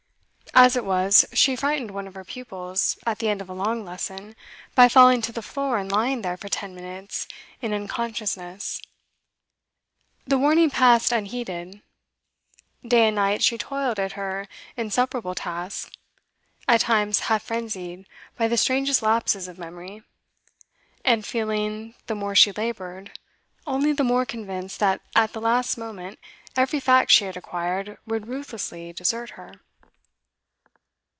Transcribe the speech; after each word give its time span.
As 0.53 0.75
it 0.75 0.83
was, 0.83 1.23
she 1.31 1.55
frightened 1.55 1.91
one 1.91 2.07
of 2.09 2.13
her 2.13 2.25
pupils, 2.25 2.97
at 3.05 3.19
the 3.19 3.29
end 3.29 3.39
of 3.39 3.49
a 3.49 3.53
long 3.53 3.85
lesson, 3.85 4.35
by 4.75 4.89
falling 4.89 5.21
to 5.21 5.31
the 5.31 5.41
floor 5.41 5.77
and 5.77 5.89
lying 5.89 6.23
there 6.23 6.35
for 6.35 6.49
ten 6.49 6.75
minutes 6.75 7.25
in 7.61 7.73
unconsciousness. 7.73 8.81
The 10.27 10.37
warning 10.37 10.69
passed 10.69 11.13
unheeded; 11.13 11.81
day 12.85 13.07
and 13.07 13.15
night 13.15 13.41
she 13.41 13.57
toiled 13.57 13.97
at 13.97 14.11
her 14.13 14.49
insuperable 14.75 15.35
tasks, 15.35 15.89
at 16.67 16.81
times 16.81 17.21
half 17.21 17.43
frenzied 17.43 18.05
by 18.35 18.49
the 18.49 18.57
strangest 18.57 19.01
lapses 19.01 19.47
of 19.47 19.57
memory, 19.57 20.03
and 21.05 21.25
feeling, 21.25 21.95
the 22.07 22.13
more 22.15 22.35
she 22.35 22.51
laboured, 22.51 23.17
only 23.65 23.93
the 23.93 24.03
more 24.03 24.25
convinced 24.25 24.79
that 24.81 24.99
at 25.15 25.31
the 25.31 25.39
last 25.39 25.77
moment 25.77 26.19
every 26.57 26.81
fact 26.81 27.09
she 27.09 27.23
had 27.23 27.37
acquired 27.37 27.97
would 28.05 28.27
ruthlessly 28.27 28.91
desert 28.91 29.31
her. 29.31 29.53